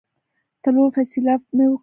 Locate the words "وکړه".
1.69-1.79